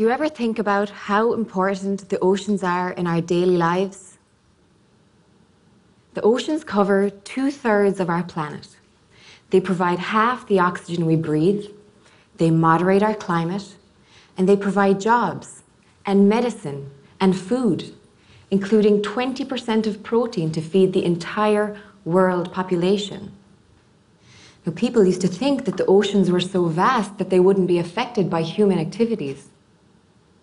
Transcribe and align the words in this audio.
Do 0.00 0.06
you 0.06 0.12
ever 0.12 0.30
think 0.30 0.58
about 0.58 0.88
how 0.88 1.34
important 1.34 2.08
the 2.08 2.18
oceans 2.20 2.62
are 2.62 2.92
in 2.92 3.06
our 3.06 3.20
daily 3.20 3.58
lives? 3.58 4.16
The 6.14 6.22
oceans 6.22 6.64
cover 6.64 7.10
two 7.10 7.50
thirds 7.50 8.00
of 8.00 8.08
our 8.08 8.22
planet. 8.22 8.78
They 9.50 9.60
provide 9.60 9.98
half 9.98 10.46
the 10.46 10.58
oxygen 10.58 11.04
we 11.04 11.16
breathe, 11.16 11.66
they 12.38 12.50
moderate 12.50 13.02
our 13.02 13.14
climate, 13.14 13.76
and 14.38 14.48
they 14.48 14.56
provide 14.56 15.02
jobs 15.02 15.64
and 16.06 16.30
medicine 16.30 16.90
and 17.20 17.38
food, 17.38 17.94
including 18.50 19.02
20% 19.02 19.86
of 19.86 20.02
protein 20.02 20.50
to 20.52 20.62
feed 20.62 20.94
the 20.94 21.04
entire 21.04 21.78
world 22.06 22.50
population. 22.54 23.32
Now, 24.64 24.72
people 24.72 25.04
used 25.04 25.20
to 25.20 25.28
think 25.28 25.66
that 25.66 25.76
the 25.76 25.84
oceans 25.84 26.30
were 26.30 26.40
so 26.40 26.64
vast 26.64 27.18
that 27.18 27.28
they 27.28 27.38
wouldn't 27.38 27.68
be 27.68 27.78
affected 27.78 28.30
by 28.30 28.40
human 28.40 28.78
activities. 28.78 29.50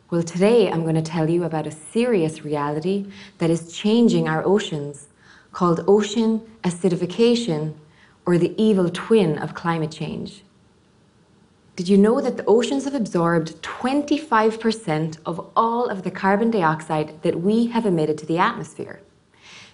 Well, 0.09 0.23
today 0.23 0.71
I'm 0.71 0.83
going 0.83 0.95
to 0.95 1.01
tell 1.01 1.29
you 1.29 1.43
about 1.43 1.67
a 1.67 1.71
serious 1.71 2.45
reality 2.45 3.07
that 3.39 3.49
is 3.49 3.73
changing 3.73 4.29
our 4.29 4.41
oceans 4.45 5.09
called 5.51 5.83
ocean 5.85 6.39
acidification 6.63 7.73
or 8.25 8.37
the 8.37 8.53
evil 8.55 8.89
twin 8.89 9.37
of 9.37 9.53
climate 9.53 9.91
change. 9.91 10.43
Did 11.75 11.89
you 11.89 11.97
know 11.97 12.21
that 12.21 12.37
the 12.37 12.45
oceans 12.45 12.85
have 12.85 12.95
absorbed 12.95 13.61
25% 13.61 15.17
of 15.25 15.45
all 15.57 15.89
of 15.89 16.03
the 16.03 16.11
carbon 16.11 16.51
dioxide 16.51 17.21
that 17.23 17.41
we 17.41 17.67
have 17.67 17.85
emitted 17.85 18.17
to 18.19 18.25
the 18.25 18.37
atmosphere? 18.37 19.01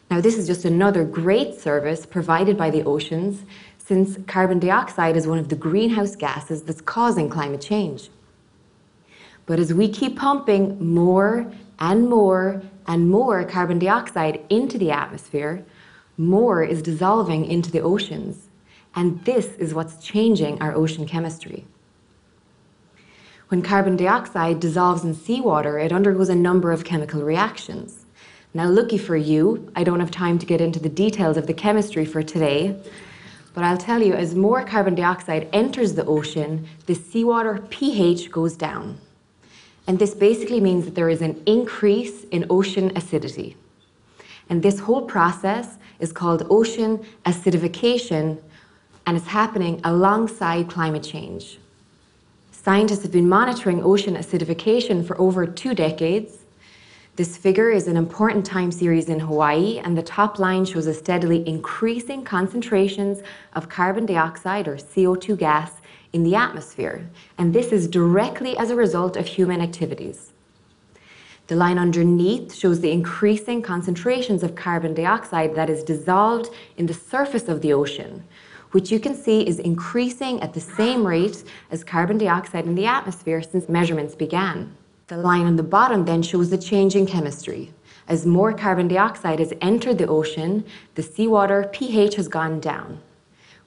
Now, 0.09 0.19
this 0.19 0.35
is 0.35 0.47
just 0.47 0.65
another 0.65 1.03
great 1.05 1.59
service 1.59 2.07
provided 2.07 2.57
by 2.57 2.71
the 2.71 2.83
oceans 2.85 3.43
since 3.77 4.17
carbon 4.25 4.57
dioxide 4.57 5.15
is 5.15 5.27
one 5.27 5.37
of 5.37 5.49
the 5.49 5.55
greenhouse 5.55 6.15
gases 6.15 6.63
that's 6.63 6.81
causing 6.81 7.29
climate 7.29 7.61
change. 7.61 8.09
But 9.45 9.59
as 9.59 9.73
we 9.73 9.89
keep 9.89 10.17
pumping 10.17 10.93
more 10.93 11.51
and 11.79 12.09
more 12.09 12.61
and 12.87 13.09
more 13.09 13.43
carbon 13.43 13.79
dioxide 13.79 14.41
into 14.49 14.77
the 14.77 14.91
atmosphere, 14.91 15.65
more 16.17 16.63
is 16.63 16.81
dissolving 16.81 17.45
into 17.45 17.71
the 17.71 17.81
oceans. 17.81 18.49
And 18.95 19.23
this 19.25 19.47
is 19.55 19.73
what's 19.73 20.05
changing 20.05 20.61
our 20.61 20.73
ocean 20.73 21.05
chemistry. 21.05 21.65
When 23.49 23.61
carbon 23.61 23.97
dioxide 23.97 24.59
dissolves 24.59 25.03
in 25.03 25.13
seawater, 25.13 25.77
it 25.77 25.91
undergoes 25.91 26.29
a 26.29 26.35
number 26.35 26.71
of 26.71 26.85
chemical 26.85 27.21
reactions. 27.21 28.05
Now, 28.53 28.67
lucky 28.69 28.97
for 28.97 29.17
you, 29.17 29.71
I 29.75 29.83
don't 29.83 29.99
have 29.99 30.11
time 30.11 30.37
to 30.39 30.45
get 30.45 30.61
into 30.61 30.79
the 30.79 30.89
details 30.89 31.37
of 31.37 31.47
the 31.47 31.53
chemistry 31.53 32.05
for 32.05 32.21
today, 32.21 32.79
but 33.53 33.63
I'll 33.63 33.77
tell 33.77 34.01
you, 34.01 34.13
as 34.13 34.35
more 34.35 34.63
carbon 34.63 34.95
dioxide 34.95 35.49
enters 35.53 35.93
the 35.93 36.05
ocean, 36.05 36.67
the 36.85 36.95
seawater 36.95 37.65
pH 37.69 38.31
goes 38.31 38.55
down. 38.55 38.99
And 39.87 39.99
this 39.99 40.13
basically 40.13 40.61
means 40.61 40.85
that 40.85 40.95
there 40.95 41.09
is 41.09 41.21
an 41.21 41.41
increase 41.45 42.23
in 42.25 42.45
ocean 42.49 42.91
acidity. 42.95 43.57
And 44.49 44.61
this 44.61 44.79
whole 44.79 45.01
process 45.01 45.77
is 45.99 46.11
called 46.11 46.47
ocean 46.49 47.03
acidification, 47.25 48.39
and 49.05 49.17
it's 49.17 49.27
happening 49.27 49.81
alongside 49.83 50.69
climate 50.69 51.03
change. 51.03 51.59
Scientists 52.51 53.03
have 53.03 53.11
been 53.11 53.27
monitoring 53.27 53.83
ocean 53.83 54.15
acidification 54.15 55.05
for 55.05 55.19
over 55.19 55.45
two 55.45 55.73
decades. 55.73 56.45
This 57.17 57.35
figure 57.35 57.69
is 57.69 57.87
an 57.87 57.97
important 57.97 58.45
time 58.45 58.71
series 58.71 59.09
in 59.09 59.19
Hawaii, 59.19 59.79
and 59.79 59.97
the 59.97 60.01
top 60.01 60.39
line 60.39 60.63
shows 60.63 60.87
a 60.87 60.93
steadily 60.93 61.47
increasing 61.47 62.23
concentrations 62.23 63.21
of 63.53 63.67
carbon 63.67 64.05
dioxide 64.05 64.67
or 64.67 64.77
CO2 64.77 65.37
gas 65.37 65.81
in 66.13 66.23
the 66.23 66.35
atmosphere, 66.35 67.09
and 67.37 67.53
this 67.53 67.71
is 67.71 67.87
directly 67.87 68.55
as 68.57 68.69
a 68.69 68.75
result 68.75 69.17
of 69.17 69.25
human 69.25 69.59
activities. 69.59 70.31
The 71.47 71.55
line 71.55 71.77
underneath 71.77 72.53
shows 72.53 72.79
the 72.79 72.91
increasing 72.91 73.61
concentrations 73.61 74.43
of 74.43 74.55
carbon 74.55 74.93
dioxide 74.93 75.55
that 75.55 75.69
is 75.69 75.83
dissolved 75.83 76.49
in 76.77 76.85
the 76.85 76.93
surface 76.93 77.49
of 77.49 77.61
the 77.61 77.73
ocean, 77.73 78.23
which 78.71 78.91
you 78.91 78.99
can 78.99 79.15
see 79.15 79.45
is 79.45 79.59
increasing 79.59 80.41
at 80.41 80.53
the 80.53 80.61
same 80.61 81.05
rate 81.05 81.43
as 81.69 81.83
carbon 81.83 82.17
dioxide 82.17 82.65
in 82.65 82.75
the 82.75 82.85
atmosphere 82.85 83.41
since 83.41 83.67
measurements 83.67 84.15
began. 84.15 84.75
The 85.07 85.17
line 85.17 85.45
on 85.45 85.57
the 85.57 85.63
bottom 85.63 86.05
then 86.05 86.21
shows 86.21 86.49
the 86.49 86.57
change 86.57 86.95
in 86.95 87.05
chemistry. 87.05 87.73
As 88.07 88.25
more 88.25 88.53
carbon 88.53 88.87
dioxide 88.87 89.39
has 89.39 89.53
entered 89.61 89.97
the 89.97 90.07
ocean, 90.07 90.63
the 90.95 91.03
seawater 91.03 91.69
pH 91.73 92.15
has 92.15 92.27
gone 92.27 92.59
down 92.59 93.01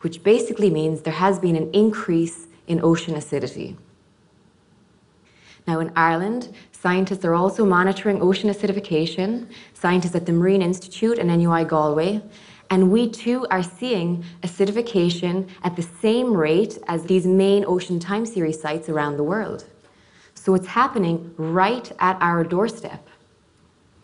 which 0.00 0.22
basically 0.22 0.70
means 0.70 1.02
there 1.02 1.12
has 1.12 1.38
been 1.38 1.56
an 1.56 1.70
increase 1.72 2.46
in 2.66 2.80
ocean 2.82 3.14
acidity. 3.14 3.76
Now 5.66 5.80
in 5.80 5.90
Ireland, 5.96 6.54
scientists 6.72 7.24
are 7.24 7.34
also 7.34 7.64
monitoring 7.64 8.22
ocean 8.22 8.50
acidification, 8.50 9.48
scientists 9.74 10.14
at 10.14 10.26
the 10.26 10.32
Marine 10.32 10.62
Institute 10.62 11.18
and 11.18 11.28
NUI 11.28 11.64
Galway, 11.64 12.22
and 12.70 12.90
we 12.90 13.08
too 13.08 13.46
are 13.50 13.62
seeing 13.62 14.24
acidification 14.42 15.48
at 15.62 15.76
the 15.76 15.82
same 15.82 16.32
rate 16.36 16.78
as 16.88 17.04
these 17.04 17.26
main 17.26 17.64
ocean 17.66 17.98
time 17.98 18.26
series 18.26 18.60
sites 18.60 18.88
around 18.88 19.16
the 19.16 19.24
world. 19.24 19.64
So 20.34 20.54
it's 20.54 20.66
happening 20.66 21.34
right 21.36 21.90
at 21.98 22.16
our 22.20 22.44
doorstep. 22.44 23.08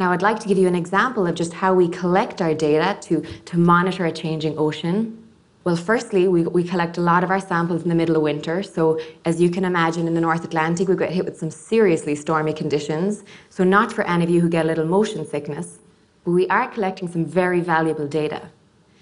Now 0.00 0.10
I'd 0.10 0.22
like 0.22 0.40
to 0.40 0.48
give 0.48 0.58
you 0.58 0.66
an 0.66 0.74
example 0.74 1.26
of 1.26 1.34
just 1.36 1.52
how 1.52 1.74
we 1.74 1.88
collect 1.88 2.42
our 2.42 2.54
data 2.54 2.98
to, 3.02 3.20
to 3.20 3.58
monitor 3.58 4.06
a 4.06 4.12
changing 4.12 4.58
ocean. 4.58 5.21
Well, 5.64 5.76
firstly, 5.76 6.26
we, 6.26 6.42
we 6.42 6.64
collect 6.64 6.98
a 6.98 7.00
lot 7.00 7.22
of 7.22 7.30
our 7.30 7.38
samples 7.38 7.82
in 7.84 7.88
the 7.88 7.94
middle 7.94 8.16
of 8.16 8.22
winter. 8.22 8.64
So 8.64 8.98
as 9.24 9.40
you 9.40 9.48
can 9.48 9.64
imagine, 9.64 10.08
in 10.08 10.14
the 10.14 10.20
North 10.20 10.44
Atlantic, 10.44 10.88
we 10.88 10.96
get 10.96 11.10
hit 11.10 11.24
with 11.24 11.38
some 11.38 11.52
seriously 11.52 12.16
stormy 12.16 12.52
conditions. 12.52 13.22
So 13.48 13.62
not 13.62 13.92
for 13.92 14.02
any 14.02 14.24
of 14.24 14.30
you 14.30 14.40
who 14.40 14.48
get 14.48 14.64
a 14.64 14.68
little 14.68 14.86
motion 14.86 15.24
sickness, 15.24 15.78
but 16.24 16.32
we 16.32 16.48
are 16.48 16.66
collecting 16.68 17.08
some 17.08 17.24
very 17.24 17.60
valuable 17.60 18.08
data. 18.08 18.50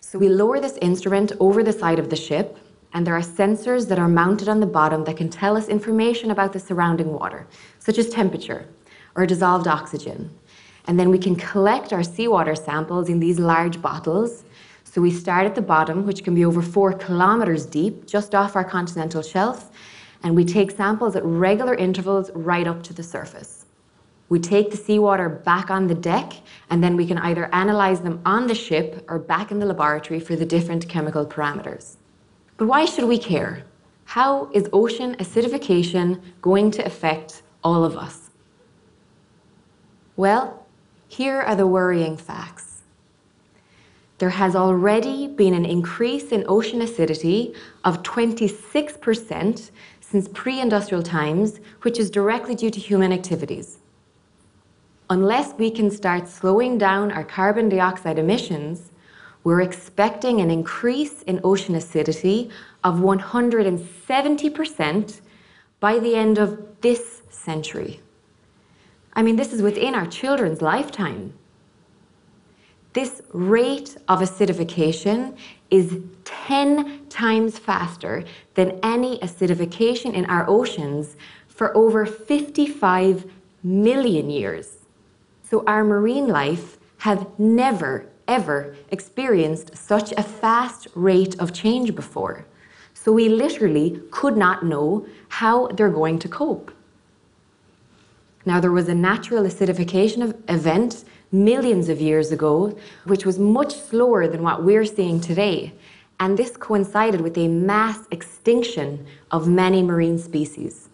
So 0.03 0.19
we 0.19 0.29
lower 0.29 0.61
this 0.61 0.77
instrument 0.83 1.33
over 1.41 1.63
the 1.63 1.73
side 1.73 1.99
of 1.99 2.11
the 2.11 2.17
ship, 2.17 2.59
and 2.93 3.07
there 3.07 3.17
are 3.17 3.23
sensors 3.23 3.89
that 3.89 3.99
are 3.99 4.09
mounted 4.09 4.49
on 4.49 4.61
the 4.61 4.67
bottom 4.67 5.05
that 5.05 5.17
can 5.17 5.31
tell 5.31 5.57
us 5.57 5.69
information 5.69 6.31
about 6.31 6.53
the 6.53 6.61
surrounding 6.61 7.13
water, 7.13 7.47
such 7.79 7.97
as 7.97 8.11
temperature 8.11 8.67
or 9.15 9.25
dissolved 9.25 9.67
oxygen. 9.67 10.31
And 10.87 10.99
then 10.99 11.11
we 11.11 11.19
can 11.19 11.37
collect 11.37 11.93
our 11.93 12.03
seawater 12.03 12.55
samples 12.55 13.09
in 13.09 13.21
these 13.21 13.39
large 13.39 13.81
bottles 13.81 14.45
so 14.91 15.01
we 15.01 15.13
start 15.13 15.47
at 15.47 15.55
the 15.55 15.63
bottom, 15.63 16.05
which 16.05 16.25
can 16.25 16.35
be 16.35 16.45
over 16.45 16.61
four 16.61 16.93
kilometers 16.93 17.65
deep, 17.65 18.07
just 18.07 18.35
off 18.35 18.57
our 18.57 18.65
continental 18.65 19.23
shelf, 19.23 19.71
and 20.25 20.35
we 20.35 20.45
take 20.45 20.73
samples 20.73 21.15
at 21.15 21.25
regular 21.25 21.77
intervals 21.77 22.29
right 22.35 22.67
up 22.67 22.83
to 22.83 22.93
the 22.93 23.05
surface. 23.05 23.67
We 24.31 24.41
take 24.41 24.73
the 24.73 24.77
seawater 24.77 25.29
back 25.29 25.71
on 25.71 25.87
the 25.87 25.95
deck, 25.95 26.33
and 26.71 26.83
then 26.83 26.97
we 26.97 27.07
can 27.07 27.19
either 27.19 27.55
analyze 27.55 28.01
them 28.01 28.21
on 28.27 28.49
the 28.49 28.55
ship 28.55 29.05
or 29.09 29.21
back 29.21 29.53
in 29.53 29.61
the 29.61 29.67
laboratory 29.67 30.19
for 30.19 30.35
the 30.35 30.45
different 30.45 30.89
chemical 30.89 31.25
parameters. 31.25 31.97
But 32.57 32.67
why 32.67 32.85
should 32.85 33.05
we 33.05 33.19
care? 33.19 33.63
How 34.07 34.51
is 34.53 34.69
ocean 34.73 35.15
acidification 35.21 36.21
going 36.43 36.73
to 36.73 36.85
affect 36.85 37.43
all 37.63 37.85
of 37.85 37.97
us? 37.97 38.31
Well, 40.17 40.67
here 41.07 41.41
are 41.41 41.55
the 41.55 41.69
worrying 41.69 42.17
facts 42.17 42.70
there 44.21 44.31
has 44.31 44.55
already 44.55 45.27
been 45.27 45.55
an 45.55 45.65
increase 45.65 46.31
in 46.31 46.45
ocean 46.47 46.83
acidity 46.83 47.55
of 47.85 48.03
26% 48.03 49.71
since 50.01 50.29
pre-industrial 50.29 51.03
times, 51.03 51.59
which 51.81 51.99
is 51.99 52.11
directly 52.11 52.55
due 52.55 52.71
to 52.71 52.79
human 52.79 53.15
activities. 53.15 53.79
Unless 55.09 55.55
we 55.55 55.71
can 55.71 55.91
start 55.91 56.29
slowing 56.29 56.77
down 56.77 57.11
our 57.11 57.25
carbon 57.25 57.71
dioxide 57.71 58.19
emissions, 58.19 58.93
we're 59.43 59.63
expecting 59.63 60.43
an 60.43 60.51
increase 60.51 61.23
in 61.23 61.41
ocean 61.43 61.75
acidity 61.75 62.51
of 62.85 62.97
170% 62.97 65.21
by 65.81 65.99
the 65.99 66.15
end 66.15 66.37
of 66.37 66.63
this 66.83 67.23
century. 67.31 68.01
I 69.15 69.23
mean, 69.23 69.37
this 69.37 69.55
is 69.55 69.63
within 69.63 69.95
our 69.95 70.07
children's 70.07 70.61
lifetime. 70.61 71.33
This 72.93 73.23
rate 73.33 73.97
of 74.09 74.19
acidification 74.19 75.37
is 75.71 76.01
10 76.25 77.07
times 77.09 77.57
faster 77.57 78.25
than 78.55 78.81
any 78.83 79.19
acidification 79.19 80.13
in 80.13 80.25
our 80.27 80.49
oceans 80.49 81.17
for 81.47 81.77
over 81.77 82.05
55 82.05 83.31
million 83.63 84.29
years. 84.29 84.79
So 85.49 85.63
our 85.67 85.85
marine 85.85 86.27
life 86.27 86.79
have 86.99 87.29
never, 87.39 88.07
ever 88.27 88.75
experienced 88.91 89.77
such 89.77 90.13
a 90.13 90.23
fast 90.23 90.89
rate 90.95 91.39
of 91.39 91.53
change 91.53 91.95
before. 91.95 92.47
So 92.95 93.13
we 93.13 93.29
literally 93.29 94.01
could 94.11 94.37
not 94.37 94.65
know 94.65 95.07
how 95.29 95.69
they're 95.69 95.91
going 95.91 96.19
to 96.21 96.29
cope. 96.29 96.73
Now, 98.45 98.59
there 98.59 98.73
was 98.73 98.89
a 98.89 98.95
natural 98.95 99.45
acidification 99.45 100.35
event 100.49 101.05
millions 101.33 101.89
of 101.89 102.01
years 102.01 102.33
ago, 102.33 102.77
which 103.05 103.25
was 103.25 103.39
much 103.39 103.75
slower 103.75 104.27
than 104.27 104.43
what 104.43 104.65
we're 104.65 104.85
seeing 104.85 105.21
today. 105.21 105.73
And 106.19 106.37
this 106.37 106.57
coincided 106.57 107.21
with 107.21 107.39
a 107.39 107.49
mass 107.49 108.07
extinction 108.11 109.07
of 109.31 109.49
many 109.49 109.83
marine 109.83 110.19
species. 110.19 110.89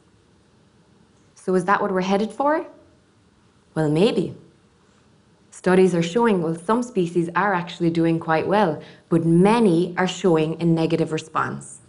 So 1.35 1.55
is 1.55 1.65
that 1.65 1.81
what 1.81 1.91
we're 1.91 2.01
headed 2.03 2.31
for? 2.31 2.67
Well, 3.75 3.91
maybe. 3.91 4.35
Studies 5.51 5.95
are 5.95 6.03
showing, 6.03 6.43
well, 6.43 6.55
some 6.55 6.83
species 6.83 7.31
are 7.35 7.55
actually 7.55 7.91
doing 7.91 8.19
quite 8.19 8.47
well, 8.47 8.83
but 9.09 9.25
many 9.25 9.95
are 9.97 10.07
showing 10.07 10.61
a 10.61 10.65
negative 10.65 11.13
response. 11.13 11.81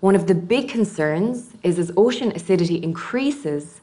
One 0.00 0.14
of 0.14 0.26
the 0.26 0.34
big 0.34 0.68
concerns 0.68 1.50
is 1.62 1.78
as 1.78 1.92
ocean 1.96 2.32
acidity 2.34 2.82
increases, 2.82 3.82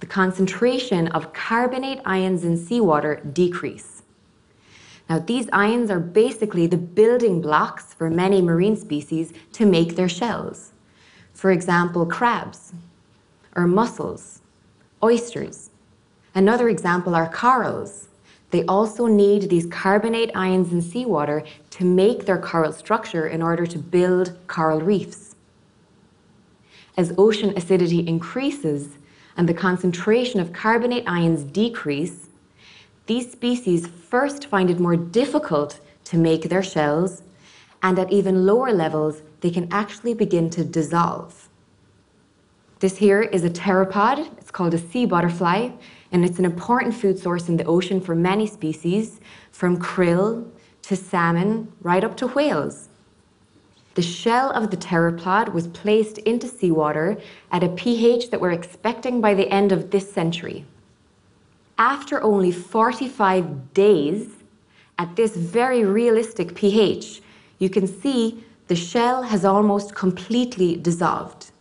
the 0.00 0.06
concentration 0.06 1.08
of 1.08 1.32
carbonate 1.32 2.00
ions 2.04 2.44
in 2.44 2.56
seawater 2.56 3.16
decrease. 3.32 4.02
Now, 5.08 5.20
these 5.20 5.48
ions 5.52 5.90
are 5.90 6.00
basically 6.00 6.66
the 6.66 6.76
building 6.76 7.40
blocks 7.40 7.94
for 7.94 8.10
many 8.10 8.42
marine 8.42 8.76
species 8.76 9.32
to 9.52 9.64
make 9.64 9.94
their 9.94 10.08
shells. 10.08 10.72
For 11.32 11.52
example, 11.52 12.06
crabs, 12.06 12.72
or 13.54 13.66
mussels, 13.66 14.40
oysters. 15.02 15.70
Another 16.34 16.68
example 16.68 17.14
are 17.14 17.28
corals. 17.28 18.08
They 18.50 18.64
also 18.64 19.06
need 19.06 19.48
these 19.48 19.66
carbonate 19.66 20.30
ions 20.34 20.72
in 20.72 20.82
seawater 20.82 21.44
to 21.70 21.84
make 21.84 22.26
their 22.26 22.38
coral 22.38 22.72
structure 22.72 23.26
in 23.26 23.42
order 23.42 23.66
to 23.66 23.78
build 23.78 24.36
coral 24.46 24.80
reefs. 24.80 25.36
As 26.96 27.12
ocean 27.18 27.52
acidity 27.56 28.06
increases 28.06 28.98
and 29.36 29.48
the 29.48 29.54
concentration 29.54 30.40
of 30.40 30.52
carbonate 30.52 31.04
ions 31.06 31.42
decrease, 31.44 32.28
these 33.06 33.30
species 33.30 33.86
first 33.86 34.46
find 34.46 34.70
it 34.70 34.80
more 34.80 34.96
difficult 34.96 35.80
to 36.04 36.16
make 36.16 36.48
their 36.48 36.62
shells, 36.62 37.22
and 37.82 37.98
at 37.98 38.12
even 38.12 38.46
lower 38.46 38.72
levels, 38.72 39.22
they 39.40 39.50
can 39.50 39.68
actually 39.70 40.14
begin 40.14 40.50
to 40.50 40.64
dissolve. 40.64 41.48
This 42.80 42.96
here 42.96 43.22
is 43.22 43.44
a 43.44 43.50
pteropod. 43.50 44.30
It's 44.38 44.50
called 44.50 44.74
a 44.74 44.78
sea 44.78 45.06
butterfly, 45.06 45.70
and 46.12 46.24
it's 46.24 46.38
an 46.38 46.44
important 46.44 46.94
food 46.94 47.18
source 47.18 47.48
in 47.48 47.56
the 47.56 47.64
ocean 47.64 48.00
for 48.00 48.14
many 48.14 48.46
species, 48.46 49.20
from 49.50 49.78
krill 49.78 50.50
to 50.82 50.96
salmon, 50.96 51.72
right 51.80 52.04
up 52.04 52.16
to 52.18 52.28
whales. 52.28 52.88
The 53.96 54.02
shell 54.02 54.50
of 54.50 54.70
the 54.70 54.76
pteropod 54.76 55.54
was 55.54 55.68
placed 55.68 56.18
into 56.18 56.48
seawater 56.48 57.16
at 57.50 57.64
a 57.64 57.70
pH 57.70 58.28
that 58.30 58.42
we're 58.42 58.52
expecting 58.52 59.22
by 59.22 59.32
the 59.32 59.48
end 59.48 59.72
of 59.72 59.90
this 59.90 60.12
century. 60.12 60.66
After 61.78 62.22
only 62.22 62.52
45 62.52 63.72
days, 63.72 64.28
at 64.98 65.16
this 65.16 65.34
very 65.34 65.82
realistic 65.82 66.54
pH, 66.54 67.22
you 67.58 67.70
can 67.70 67.86
see 67.86 68.44
the 68.66 68.76
shell 68.76 69.22
has 69.22 69.46
almost 69.46 69.94
completely 69.94 70.76
dissolved. 70.76 71.52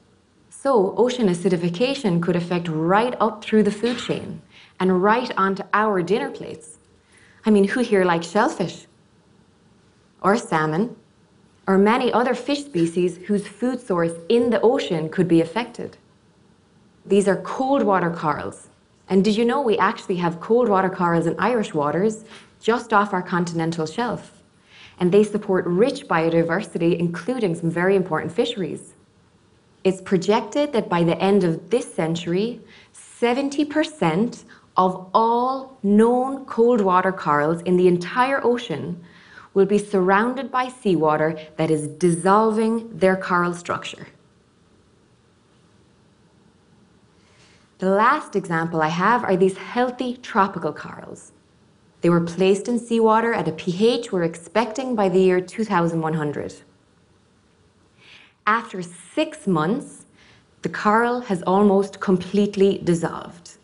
So 0.49 0.93
ocean 0.97 1.29
acidification 1.29 2.21
could 2.21 2.35
affect 2.35 2.67
right 2.67 3.15
up 3.21 3.45
through 3.45 3.63
the 3.63 3.71
food 3.71 3.97
chain 3.97 4.41
and 4.81 5.01
right 5.01 5.31
onto 5.37 5.63
our 5.73 6.01
dinner 6.01 6.31
plates. 6.31 6.79
I 7.45 7.49
mean, 7.49 7.69
who 7.69 7.79
here 7.79 8.03
likes 8.03 8.27
shellfish? 8.27 8.87
Or 10.21 10.35
salmon? 10.35 10.97
Or 11.67 11.77
many 11.77 12.11
other 12.13 12.35
fish 12.35 12.63
species 12.65 13.17
whose 13.27 13.47
food 13.47 13.79
source 13.79 14.13
in 14.29 14.49
the 14.49 14.61
ocean 14.61 15.09
could 15.09 15.27
be 15.27 15.41
affected. 15.41 15.97
These 17.05 17.27
are 17.27 17.37
cold 17.37 17.83
water 17.83 18.09
corals. 18.09 18.69
And 19.09 19.23
did 19.23 19.35
you 19.35 19.45
know 19.45 19.61
we 19.61 19.77
actually 19.77 20.17
have 20.17 20.39
cold 20.39 20.69
water 20.69 20.89
corals 20.89 21.27
in 21.27 21.35
Irish 21.37 21.73
waters 21.73 22.25
just 22.59 22.93
off 22.93 23.13
our 23.13 23.21
continental 23.21 23.85
shelf? 23.85 24.43
And 24.99 25.11
they 25.11 25.23
support 25.23 25.65
rich 25.65 26.07
biodiversity, 26.07 26.97
including 26.97 27.53
some 27.55 27.69
very 27.69 27.95
important 27.95 28.31
fisheries. 28.31 28.93
It's 29.83 30.01
projected 30.01 30.73
that 30.73 30.89
by 30.89 31.03
the 31.03 31.17
end 31.21 31.43
of 31.43 31.69
this 31.69 31.93
century, 31.93 32.61
70% 32.93 34.43
of 34.77 35.09
all 35.13 35.77
known 35.83 36.45
cold 36.45 36.81
water 36.81 37.11
corals 37.11 37.61
in 37.61 37.77
the 37.77 37.87
entire 37.87 38.43
ocean 38.43 39.03
will 39.55 39.65
be 39.65 39.79
surrounded 39.79 40.51
by 40.51 40.67
seawater 40.67 41.39
that 41.57 41.71
is 41.71 41.87
dissolving 41.87 42.95
their 42.95 43.15
coral 43.15 43.53
structure. 43.53 44.07
The 47.79 47.89
last 47.89 48.35
example 48.35 48.81
I 48.81 48.89
have 48.89 49.23
are 49.23 49.35
these 49.35 49.57
healthy 49.57 50.17
tropical 50.17 50.73
corals. 50.73 51.31
They 52.01 52.09
were 52.09 52.21
placed 52.21 52.67
in 52.67 52.77
seawater 52.77 53.33
at 53.33 53.47
a 53.47 53.51
pH 53.51 54.11
we're 54.11 54.23
expecting 54.23 54.93
by 54.93 55.09
the 55.09 55.19
year 55.19 55.41
2100. 55.41 56.53
After 58.45 58.81
six 58.83 59.47
months, 59.47 60.05
the 60.61 60.69
coral 60.69 61.21
has 61.21 61.41
almost 61.43 61.99
completely 61.99 62.79
dissolved. 62.83 63.57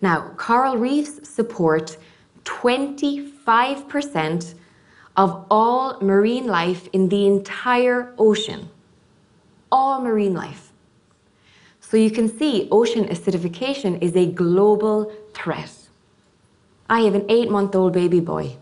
Now, 0.00 0.32
coral 0.36 0.76
reefs 0.76 1.28
support 1.28 1.96
25% 2.44 4.54
of 5.16 5.46
all 5.50 5.98
marine 6.00 6.46
life 6.46 6.88
in 6.92 7.08
the 7.08 7.26
entire 7.26 8.14
ocean. 8.18 8.68
All 9.70 10.00
marine 10.00 10.34
life. 10.34 10.72
So 11.80 11.96
you 11.96 12.10
can 12.10 12.28
see 12.28 12.68
ocean 12.70 13.06
acidification 13.06 14.02
is 14.02 14.16
a 14.16 14.26
global 14.26 15.12
threat. 15.34 15.72
I 16.88 17.00
have 17.00 17.14
an 17.14 17.26
eight 17.28 17.50
month 17.50 17.74
old 17.74 17.92
baby 17.92 18.20
boy. 18.20 18.56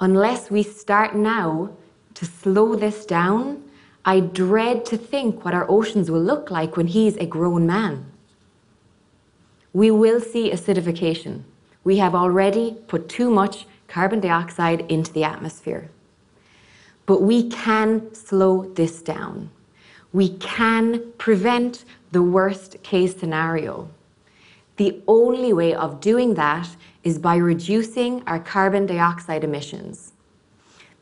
Unless 0.00 0.50
we 0.50 0.62
start 0.62 1.14
now 1.14 1.70
to 2.14 2.26
slow 2.26 2.74
this 2.74 3.06
down, 3.06 3.62
I 4.04 4.20
dread 4.20 4.84
to 4.86 4.96
think 4.96 5.44
what 5.44 5.54
our 5.54 5.70
oceans 5.70 6.10
will 6.10 6.22
look 6.22 6.50
like 6.50 6.76
when 6.76 6.88
he's 6.88 7.16
a 7.16 7.26
grown 7.26 7.66
man. 7.66 8.06
We 9.72 9.90
will 9.90 10.20
see 10.20 10.50
acidification 10.50 11.44
we 11.84 11.98
have 11.98 12.14
already 12.14 12.76
put 12.86 13.08
too 13.08 13.30
much 13.30 13.66
carbon 13.88 14.20
dioxide 14.20 14.80
into 14.90 15.12
the 15.12 15.24
atmosphere. 15.24 15.90
But 17.06 17.22
we 17.22 17.48
can 17.50 18.14
slow 18.14 18.64
this 18.72 19.02
down. 19.02 19.50
We 20.12 20.30
can 20.38 21.12
prevent 21.18 21.84
the 22.12 22.22
worst 22.22 22.82
case 22.82 23.16
scenario. 23.16 23.90
The 24.76 25.02
only 25.06 25.52
way 25.52 25.74
of 25.74 26.00
doing 26.00 26.34
that 26.34 26.68
is 27.04 27.18
by 27.18 27.36
reducing 27.36 28.22
our 28.26 28.38
carbon 28.38 28.86
dioxide 28.86 29.44
emissions. 29.44 30.12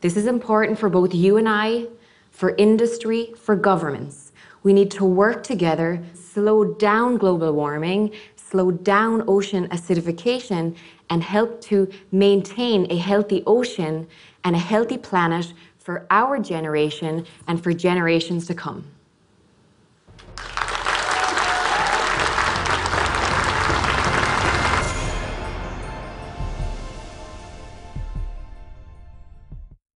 This 0.01 0.17
is 0.17 0.25
important 0.25 0.79
for 0.79 0.89
both 0.89 1.13
you 1.13 1.37
and 1.37 1.47
I, 1.47 1.87
for 2.31 2.55
industry, 2.55 3.33
for 3.37 3.55
governments. 3.55 4.31
We 4.63 4.73
need 4.73 4.91
to 4.91 5.05
work 5.05 5.43
together, 5.43 6.03
slow 6.13 6.63
down 6.63 7.17
global 7.17 7.53
warming, 7.53 8.11
slow 8.51 8.69
down 8.69 9.23
ocean 9.27 9.67
acidification 9.69 10.75
and 11.09 11.23
help 11.23 11.61
to 11.61 11.89
maintain 12.11 12.85
a 12.91 12.97
healthy 12.97 13.43
ocean 13.47 14.05
and 14.43 14.55
a 14.55 14.59
healthy 14.59 14.97
planet 14.97 15.53
for 15.77 16.05
our 16.11 16.37
generation 16.37 17.25
and 17.47 17.63
for 17.63 17.71
generations 17.73 18.45
to 18.45 18.53
come. 18.53 18.83